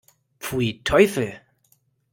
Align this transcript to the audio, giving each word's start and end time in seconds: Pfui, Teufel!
Pfui, 0.39 0.81
Teufel! 0.83 1.29